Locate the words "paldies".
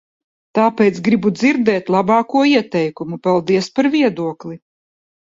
3.27-3.69